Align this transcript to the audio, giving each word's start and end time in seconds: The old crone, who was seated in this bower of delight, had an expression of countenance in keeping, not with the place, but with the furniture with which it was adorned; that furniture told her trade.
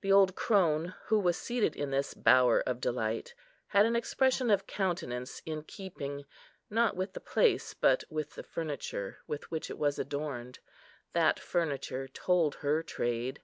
The 0.00 0.10
old 0.12 0.34
crone, 0.34 0.94
who 1.08 1.18
was 1.20 1.36
seated 1.36 1.76
in 1.76 1.90
this 1.90 2.14
bower 2.14 2.60
of 2.62 2.80
delight, 2.80 3.34
had 3.66 3.84
an 3.84 3.96
expression 3.96 4.48
of 4.50 4.66
countenance 4.66 5.42
in 5.44 5.62
keeping, 5.62 6.24
not 6.70 6.96
with 6.96 7.12
the 7.12 7.20
place, 7.20 7.74
but 7.74 8.02
with 8.08 8.30
the 8.34 8.42
furniture 8.42 9.18
with 9.26 9.50
which 9.50 9.68
it 9.68 9.76
was 9.76 9.98
adorned; 9.98 10.60
that 11.12 11.38
furniture 11.38 12.08
told 12.08 12.54
her 12.64 12.82
trade. 12.82 13.42